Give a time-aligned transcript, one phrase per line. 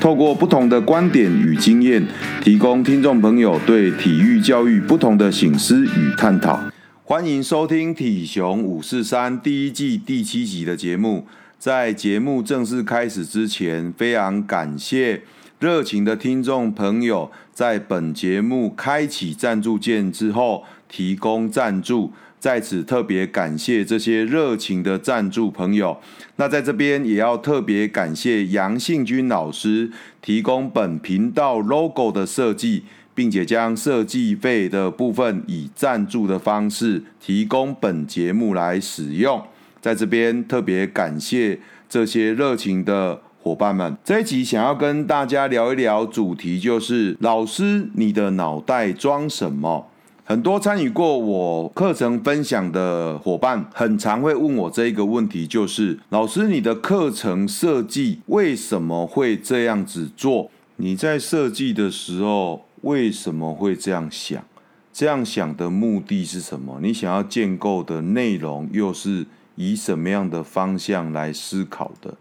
[0.00, 2.06] 透过不同的观点与经验，
[2.40, 6.60] 提供听众朋友对体育教育不同的醒思与探讨。
[7.02, 11.26] 欢迎收听《体熊五四三》第一季第七集的节目。
[11.58, 15.22] 在节目正式开始之前，非常感谢
[15.58, 22.12] 热情的听众朋友在本节目开启赞助键之后提供赞助。
[22.38, 25.98] 在此特别感谢这些热情的赞助朋友。
[26.36, 29.90] 那在这边也要特别感谢杨信军老师
[30.22, 39.42] 提供本频道 logo 的设计，并且将设计费的部分以赞助的方式提供本节目来使用。
[39.80, 41.58] 在这边特别感谢
[41.88, 43.96] 这些热情的伙伴们。
[44.04, 49.88] 这一集想要跟大家聊一聊，主题就是老师，你的脑袋装什么？
[50.28, 60.50] 很多参与过我课程分享的伙伴，很常会问我这一个问题，就是老师，你的课程设计为什么会这样子做？
[60.76, 64.44] 你在设计的时候为什么会这样想？
[64.92, 66.78] 这样想的目的是什么？
[66.82, 69.24] 你想要建构的内容又是
[69.56, 72.14] 以什么样的方向来思考的？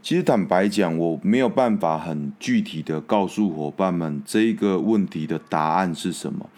[0.00, 6.48] 其实坦白讲，我没有办法很具体的告诉伙伴们这一个问题的答案是什么。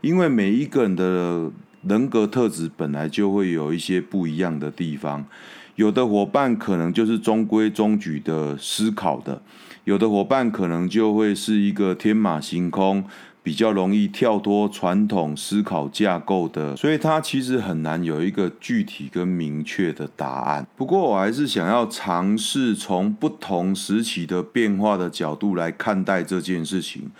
[0.00, 1.50] 因为每一个人的
[1.82, 5.24] 人格特质本来就会有一些不一样的地方，
[5.76, 9.42] 有的伙伴可能就是中规中矩的思考的，
[9.84, 13.04] 有的伙伴可能就会是一个天马行空，
[13.42, 20.66] 比较容易跳脱传统思考架构的，所以他其实很难有一个具体跟明确的答案。
[20.76, 27.10] 不过我还是想要尝试从不同时期的变化的角度来看待这件事情。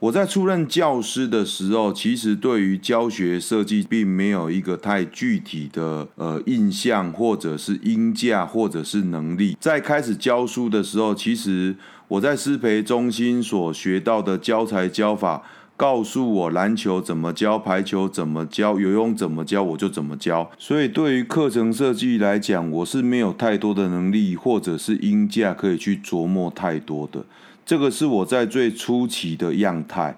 [0.00, 9.56] 我在出任教师的时候，其实对于教学设计并没有一个太具体的呃印象，或者是音架，或者是能力。
[9.58, 11.74] 在开始教书的时候，其实
[12.06, 15.42] 我在师培中心所学到的教材教法，
[15.76, 20.48] 告诉我篮球怎么教，排球怎么教，游泳怎么教，我就怎么教。
[20.56, 27.24] 所以对于课程设计来讲，我是没有太多的能力，或者是音架可以去琢磨太多的。
[27.68, 30.16] 这个是我在最初期的样态，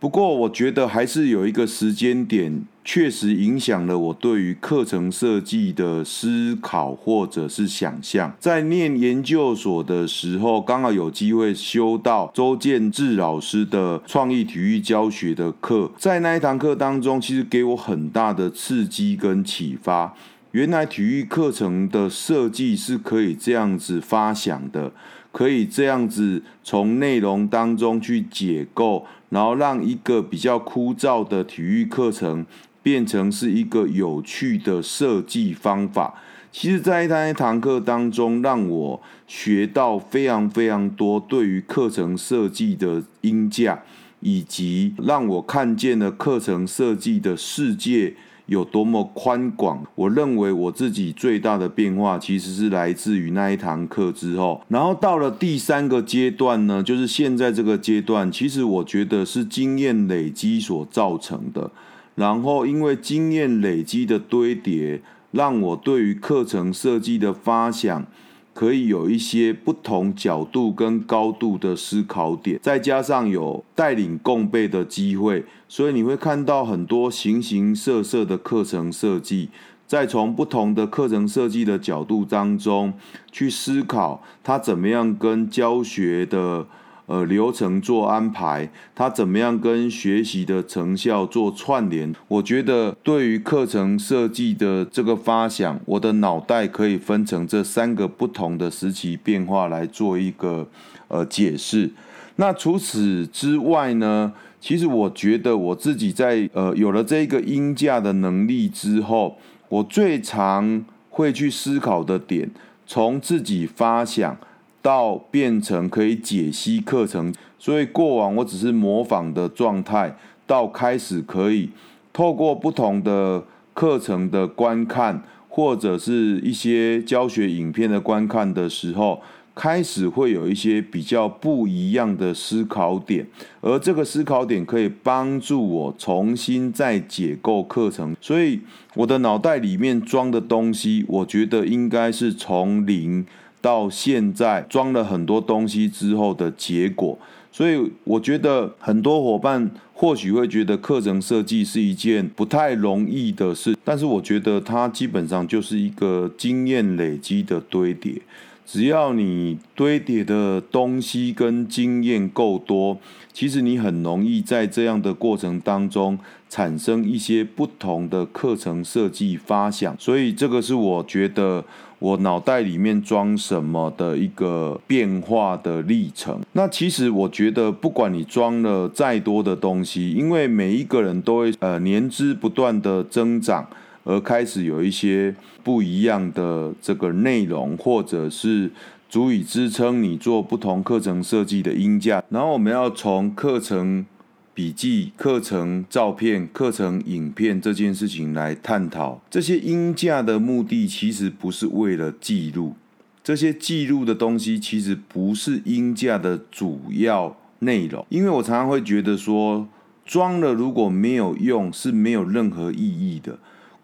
[0.00, 8.34] 不过我觉得还是有一个时间点，确实影响了我对于课程设计的思考或者是想象。
[8.40, 20.12] 在念研究所的时候，刚好有机会修到周建志老师的创意体育教学的课，在那一堂课当中，其实给我很大的刺激跟启发。
[20.50, 24.90] 原来体育课程的设计是可以这样子发想的。
[25.32, 32.44] 可以这样子从内容当中去解构，然后让一个比较枯燥的体育课程
[32.82, 36.14] 变成是一个有趣的设计方法。
[36.52, 43.80] 其实，在那一堂课当中，让我学到非常非常多对于课程设计的音架，
[44.18, 48.14] 以及让我看见了课程设计的世界。
[48.50, 49.80] 有多么宽广？
[49.94, 61.70] 我认为我自己最大的变化其实是来自于那一堂课之后，然后到了第三个阶段呢，就是现在这个阶段，其实我觉得是经验累积所造成的。
[62.16, 65.00] 然后因为经验累积的堆叠，
[65.30, 68.04] 让我对于课程设计的发想。
[68.52, 79.48] 可以有一些不同角度跟高度的思考点，再加上有带领共备的机会，所以你会看到很多形形色色的课程设计，
[79.86, 82.92] 再从不同的课程设计的角度当中
[83.32, 86.66] 去思考它怎么样跟教学的。
[87.10, 92.14] 呃，流程做安排，它怎么样跟学习的成效做串联？
[92.28, 100.68] 我觉得对于课程设计的这个发想，我的脑袋可以分成这三个不同的时期变化来做一个
[101.08, 101.90] 呃解释。
[102.36, 109.36] 那除此之外呢，其实我觉得我自己在呃有了这个音架的能力之后，
[109.68, 112.48] 我最常会去思考的点，
[112.86, 114.38] 从自己发想。
[114.82, 120.16] 到变成可以解析课程，所以过往我只是模仿的状态，
[120.46, 121.70] 到开始可以
[122.12, 123.44] 透过不同的
[123.74, 129.20] 课程的观看，或者是一些教学影片的观看的时候，
[129.54, 133.26] 开始会有一些比较不一样的思考点，
[133.60, 138.16] 而这个思考点可以帮助我重新再解构课程。
[138.20, 138.60] 所以
[138.94, 143.26] 我的脑袋里面装的东西，我觉得应该是从零
[143.60, 147.18] 到现在装了很多东西之后的结果。
[147.52, 158.22] 所以我觉得很多伙伴或许会觉得课程设计是一件不太容易的事，但是我觉得它基本上就是一个经验累积的堆叠。
[158.72, 162.96] 只要你堆叠的东西跟经验够多，
[163.32, 166.16] 其实你很容易在这样的过程当中
[166.48, 169.96] 产生一些不同的课程设计发想。
[169.98, 171.64] 所以这个是我觉得
[171.98, 176.38] 我脑袋里面装什么的一个变化的历程。
[176.52, 183.66] 那其实我觉得，不管你装了再多的东西，因为每一个人都会呃年资不断的增长。
[184.04, 188.70] 而开始有一些不一样的这个内容，或者是
[189.08, 192.22] 足以支撑你做不同课程设计的音架。
[192.30, 194.06] 然后我们要从课程
[194.54, 199.20] 笔记、课程照片、课程影片这件事情来探讨。
[199.30, 202.74] 这些音架的目的其实不是为了记录，
[203.22, 208.04] 这些记录的东西其实不是音架的主要内容。
[208.08, 209.68] 因为我常常会觉得说，
[210.04, 213.38] 装了如果没有用，是没有任何意义的。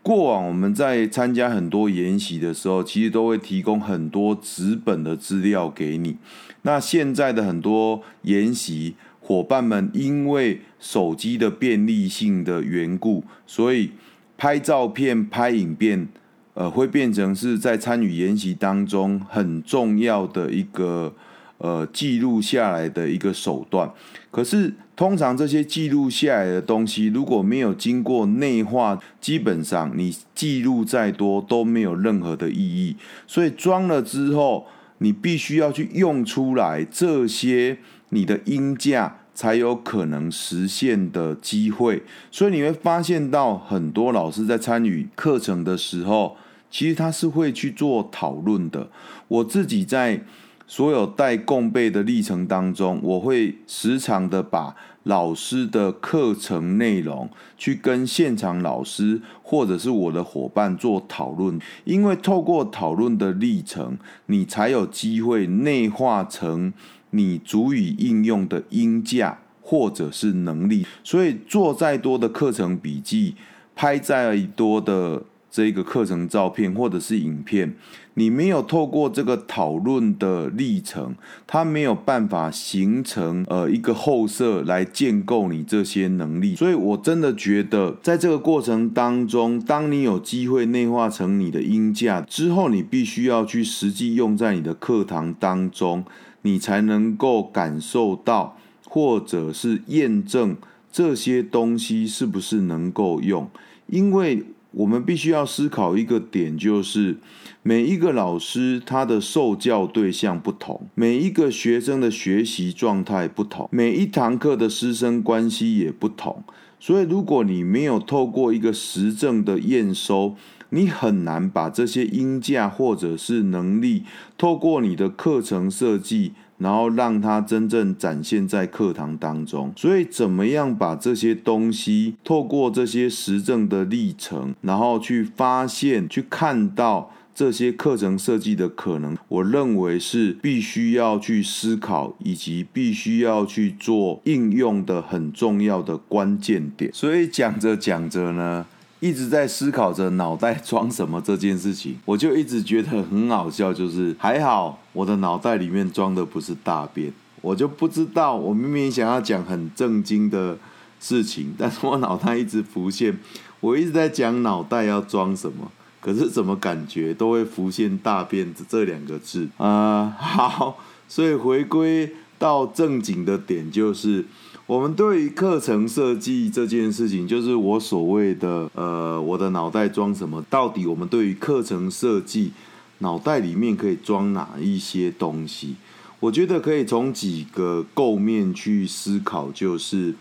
[0.06, 6.16] 过往我们在参加很多研习的时候，其实都会提供很多纸本的资料给你。
[6.62, 13.90] 那现在的很多研习伙伴们，因为手机的便利性的缘故，所以
[14.38, 16.06] 拍照片、拍影片，
[16.54, 21.12] 呃，会变成是在参与研习当中很重要的一个。
[21.58, 23.90] 呃，记录下来的一个手段，
[24.30, 32.94] 可是通常这些记录下来的东西，如果没有经过内化，基本上你记录再多都没有任何的意义。
[33.26, 34.66] 所以装了之后，
[34.98, 37.78] 你必须要去用出来这些
[38.10, 42.02] 你的音架，才有可能实现的机会。
[42.30, 46.36] 所以你会发现到很多老师在参与课程的时候，
[46.70, 48.90] 其实他是会去做讨论的。
[49.28, 50.22] 我自己在。
[50.66, 54.74] 所有带共备的历程当中，我会时常的把
[55.04, 63.96] 老师的课程内容去跟现场老师或者是我的伙伴做讨论，因为透过讨论的历程，
[64.26, 66.72] 你才有机会内化成
[67.10, 70.84] 你足以应用的音架或者是能力。
[71.04, 73.36] 所以做再多的课程笔记，
[73.76, 75.22] 拍再多的。
[75.50, 77.74] 这个课程照片或者是影片，
[78.14, 81.14] 你没有透过这个讨论的历程，
[81.46, 86.54] 它没有办法形成呃一个后设来建构你这些能力。
[86.56, 96.04] 所以我真的觉得，在这个过程当中，当你有机会内化成你的音架之后，你必须要去实际用在你的课堂当中，
[96.42, 100.56] 你才能够感受到或者是验证
[100.92, 103.48] 这些东西是不是能够用，
[103.86, 104.44] 因为。
[104.76, 107.16] 我们必须要思考一个点，就是
[107.62, 116.44] 每一个老师他的受教对象不同，每一个学生的学习状态不同，每一堂课的师生关系也不同。
[116.78, 120.36] 所以，如果你没有透过一个实证的验收，
[120.70, 124.04] 你很难把这些鹰架或者是能力，
[124.36, 126.32] 透过你的课程设计。
[126.58, 146.90] 然后让它真正展现在课堂当中，所以怎么样把这些东西透过这些实证的历程，然后去发现、去看到这些课程设计的可能，我认为是必须要去思考以及必须要去做应用的很重要的关键点。
[146.94, 148.64] 所以讲着讲着呢，
[149.06, 160.58] 一直在思考着脑袋装什么这件事情，我就一直觉得很好笑，就是还好我的脑袋里面装的不是大便，我就不知道，我明明想要讲很正经的
[160.98, 163.16] 事情，但是我脑袋一直浮现，
[163.60, 165.70] 我一直在讲脑袋要装什么，
[166.00, 170.14] 可是怎么感觉都会浮现大便这两个字啊？
[170.18, 174.24] 好，所以回归到正经的点就是。
[174.66, 180.44] 我们对于课程设计这件事情，就是我所谓的呃，我的脑袋装什么？
[180.50, 182.50] 到底我们对于课程设计，
[182.98, 185.76] 脑袋里面可以装哪一些东西？
[186.18, 190.16] 我觉得可以从几个构面去思考，就是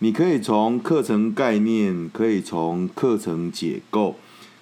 [0.00, 4.16] 你可以从课程概念，可以从课程结构，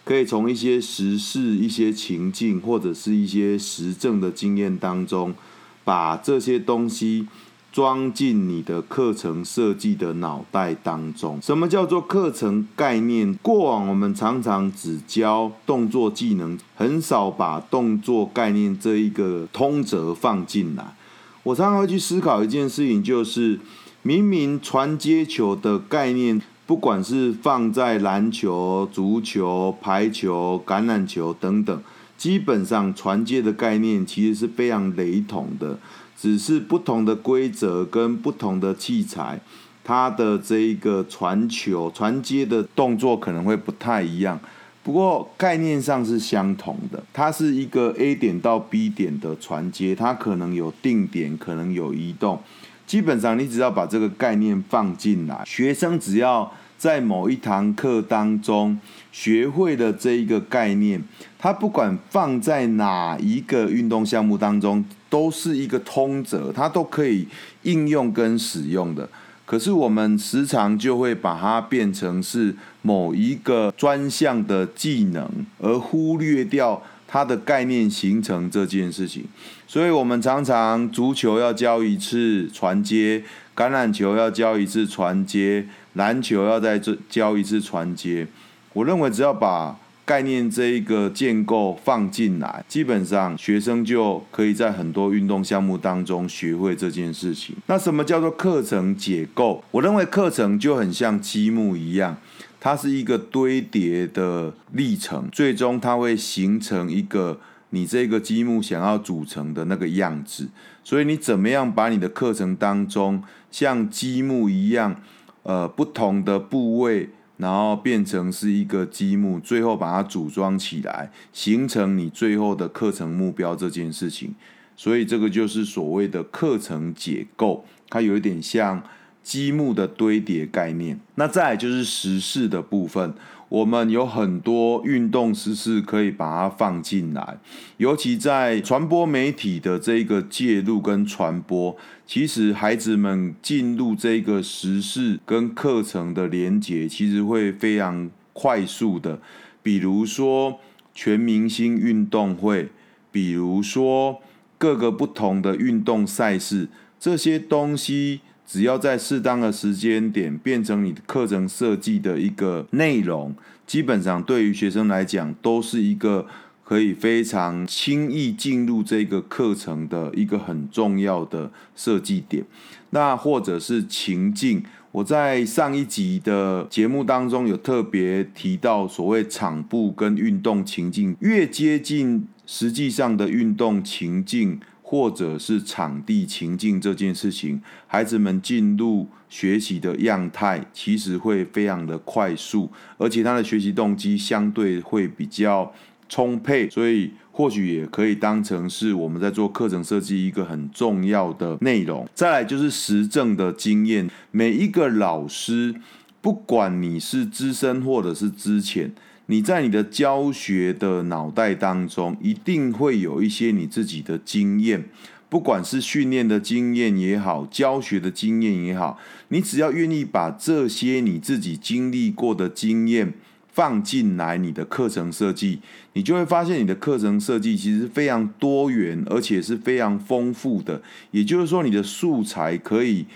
[0.05, 5.35] 可以从一些实事、一些情境，或者是一些实证的经验当中，
[5.83, 7.26] 把这些东西。
[7.75, 11.40] 装进你的课程设计的脑袋当中。
[11.43, 13.35] 什么叫做课程概念？
[13.43, 20.95] 过往我们常常只教动作技能，很少把动作概念这一个通则放进来。
[21.43, 23.59] 我常常会去思考一件事情，就是
[24.02, 31.83] 明明传接球的概念，不管是放在篮球、足球、排球、橄榄球等等，
[32.16, 35.81] 基本上传接的概念其实是非常雷同的。
[36.16, 39.38] 只是不同的规则跟不同的器材，
[39.83, 44.38] 它的这一个传球、传接的动作可能会不太一样，
[44.83, 47.02] 不过概念上是相同的。
[47.12, 52.40] 它是一个 A 点到 B 点的传接，它可能有定点，可能有移动。
[52.87, 58.78] 基本上你只要把这个概念放进来，学生只要在某一堂课当中
[59.11, 61.02] 学会了这一个概念，
[61.38, 64.85] 他不管放在哪一个运动项目当中。
[65.14, 67.28] 都是一个通则，它都可以
[67.62, 69.09] 应用跟使用的。
[69.47, 72.52] 可是我们时常就会把它变成是
[72.83, 79.25] 某一个专项的技能，而忽略掉它的概念形成这件事情。
[79.68, 83.23] 所以，我们常常足球要教一次传接，
[83.54, 86.76] 橄榄球要教一次传接，篮球要再
[87.09, 88.26] 教一次传接。
[88.73, 97.57] 我认为只要把概念这一个建构放进来，基本上学生就可以在很多运动项目当中学会这件事情。
[97.67, 99.65] 那什么叫做课程结构？
[99.71, 102.17] 我认为课程就很像积木一样，
[102.61, 110.49] 它是一个堆叠的历程，最终它会形成一个你这个积木想要组成的那个样子。
[110.83, 115.01] 所以你怎么样把你的课程当中像积木一样，
[115.45, 117.09] 呃，不同的部位。
[117.37, 124.35] 然后变成是一个积木，最后把它组装起来，形成你最后的课程目标这件事情。
[124.76, 128.83] 所以这个就是所谓的课程结构，它有一点像
[129.23, 130.99] 积木的堆叠概念。
[131.14, 133.14] 那再来就是时事的部分。
[133.55, 137.39] 我们有很多运动时事可以把它放进来，
[137.77, 149.21] 尤其在传播媒体的这个介入跟传播，其实孩子们进入这个时事跟课程的连结，其实会非常快速的。
[149.63, 150.59] 比如说
[150.93, 152.71] 全明星运动会，
[153.13, 154.21] 比如说
[154.59, 156.69] 各个不同的运动赛事，
[156.99, 158.23] 这些东西。
[158.47, 163.35] 只要在适当的时间点变成你的课程设计的一个内容，
[163.67, 166.27] 基本上对于学生来讲都是一个
[166.63, 172.45] 可以非常轻易进入这个课程的一个很重要的设计点。
[172.91, 184.61] 那或者是情境，我在上一集的节目当中有特别提到，所谓场部跟运动情境越接近实际上的运动情境。
[184.87, 195.73] 或者是场地情境这件事情，孩子们进入学习的样态其实会非常的快速，而且他的学习动机相对会比较
[196.07, 202.07] 充沛，所以或许也可以当成是我们在做课程设计一个很重要的内容。
[202.14, 205.75] 再来就是实证的经验，每一个老师，
[206.21, 208.93] 不管你是资深或者是资浅。
[209.26, 214.85] 你在你的教学的脑袋当中，一定会有一些你自己的经验，
[215.31, 223.14] 不管是训练的经验也好，教学的经验也好，你只要愿意把这些你自己经历过的经验
[223.49, 225.61] 放进来，你的课程设计，
[225.95, 230.83] 你就会发现你的课程设计其实非常多元，而且是非常丰富的。
[231.12, 233.07] 也就是说，你的素材可以。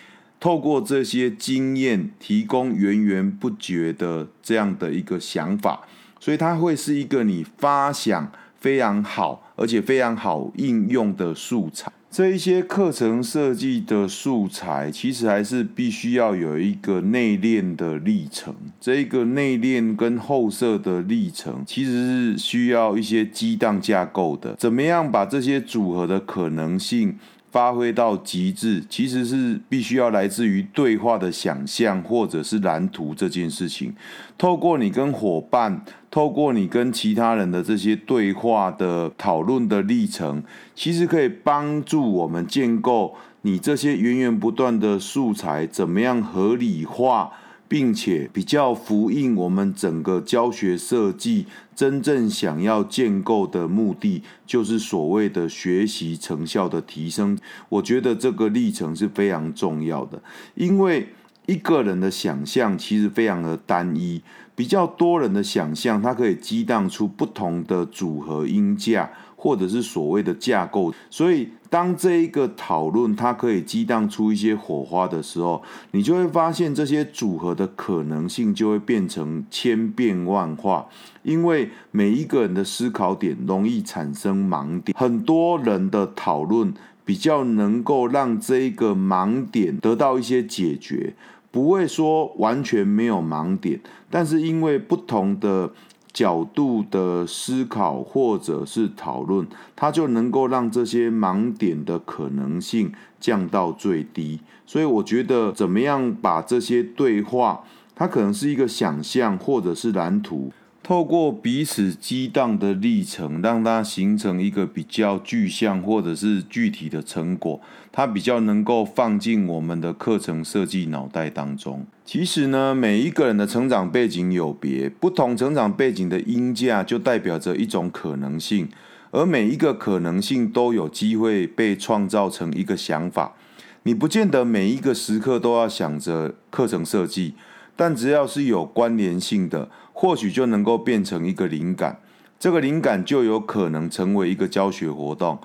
[0.41, 5.81] 透过这些经验，提供源源不绝的这样的一个想法，
[6.21, 11.91] 所以它会是一个你发想非常好，而且非常好应用的素材。
[12.11, 18.55] 这一些课程设计的素材，其实还是必须要有一个内敛的历程。
[18.81, 24.55] 这一个内敛跟后设的历程，其实是需要一些激荡架构的。
[24.55, 27.19] 怎么样把这些组合的可能性
[27.51, 33.95] 发挥到极致，其实是必须要来自于对话的想象，或者是蓝图这件事情。
[34.37, 40.43] 透过你跟伙伴，透过你跟其他人的这些对话的讨论的历程，
[40.75, 47.33] 其实可以帮助我们建构你这些源源不断的素材，怎么样合理化。
[47.69, 51.47] 并且比较符应我们整个教学设计
[51.77, 57.39] 真正想要建构的目的，就是所谓的学习成效的提升。
[57.69, 60.23] 我觉得这个历程是非常重要的，
[60.55, 61.09] 因为
[61.47, 64.23] 一个人的想象其实非常的单一，
[64.55, 69.11] 比较多人的想象，它可以激荡出不同的组合音架，
[69.41, 70.93] 或者是所谓的架构。
[71.09, 80.89] 所以，当这一个讨论它可以激荡出一些火花的时候，你就会发现这些组合的可能性就会变成千变万化。
[81.23, 91.15] 因为每一个人的思考点容易产生盲点，很多人的讨论比较能够让这一个盲点得到一些解决。
[91.51, 93.81] 不会说完全没有盲点，
[94.11, 95.73] 但是因为不同的
[96.19, 99.47] 角度的思考或者是讨论，
[99.77, 104.41] 它就能够让这些盲点的可能性降到最低。
[104.67, 107.63] 所以我觉得，怎么样把这些对话，
[107.95, 110.51] 它可能是一个想象或者是蓝图。
[110.83, 117.61] 透过彼此激荡的历程，让它形成一个比较具象或者是具体的成果，
[117.93, 121.87] 它比较能够放进我们的课程设计脑袋当中。
[122.11, 128.67] 其实呢，每一个人的成长背景有别，不同成长背景的音价就代表着一种可能性，
[129.11, 133.35] 而每一个可能性都有机会被创造成一个想法。
[133.83, 137.35] 你不见得每一个时刻都要想着课程设计。
[137.77, 142.01] 但只要是有关联性的，或许就能够变成一个灵感，
[142.41, 145.39] 这个灵感就有可能成为一个教学活动。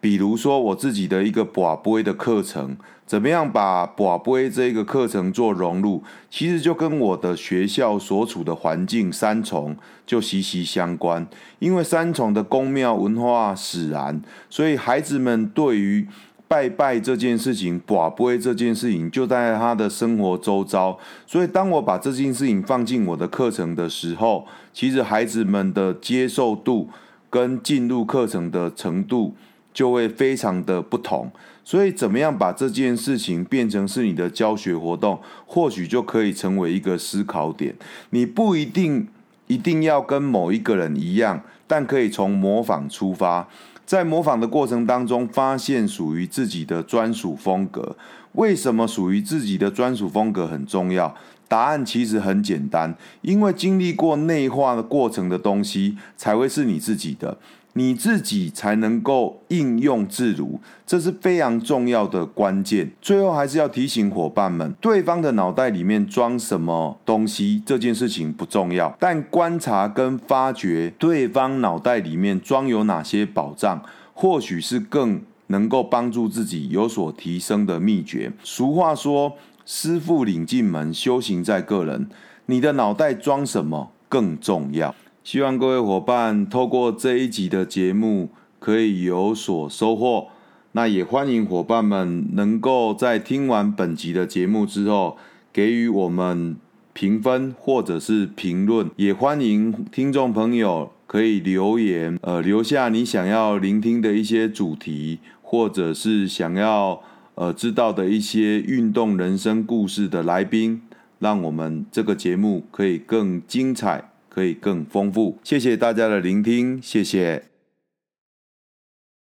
[0.00, 2.76] 比如说我自己的一个跋杯的课程，
[3.06, 9.76] 怎么样把跋杯这个课程做融入，其实就跟我的学校所处的环境三重
[10.06, 11.26] 就息息相关。
[11.58, 16.06] 因为三重的宫庙文化使然，所以孩子们对于
[16.48, 20.98] 拜拜这件事情，跋杯这件事情，就在他的生活周遭。
[21.26, 26.88] 所以，当我把这件事情放进我的课程的时候，其实孩子们的接受度
[27.28, 29.36] 跟进入课程的程度
[29.80, 31.32] 就会非常的不同。
[31.64, 37.74] 所以，怎么样把这件事情变成是你的教学活动，或许就可以成为一个思考点。
[38.10, 39.08] 你不一定
[39.46, 43.48] 一定要跟某一个人一样，但可以从模仿出发。
[43.86, 47.96] 在模仿的过程当中，发现属于自己的专属风格。
[48.32, 51.16] 为什么属于自己的专属风格很重要？
[51.48, 57.38] 答案其实很简单，因为经历过内化的过程的东西，才会是你自己的。
[57.74, 62.90] 你自己才能够应用自如，这是非常重要的关键。
[63.00, 78.32] 最后还是要提醒伙伴们，对方的脑袋里面装什么东西这件事情不重要，但观察跟发掘对方脑袋里面装有哪些宝藏，或许是更能够帮助自己有所提升的秘诀。
[78.42, 82.08] 俗话说：“师傅领进门，修行在个人。”
[82.46, 84.92] 你的脑袋装什么更重要。
[85.22, 90.28] 希望各位伙伴透过这一集的节目可以有所收获。
[90.72, 95.16] 那也欢迎伙伴们能够在听完本集的节目之后，
[95.52, 96.56] 给予我们
[96.92, 98.88] 评分或者是评论。
[98.96, 107.02] 也欢迎听众朋友可以留言，呃，留下你想要聆听的一些主题，或者是想要
[107.34, 110.82] 呃知道的一些运动人生故事的来宾，
[111.18, 114.09] 让我们这个节目可以更精彩。
[114.30, 117.49] 可以更丰富，谢谢大家的聆听，谢谢。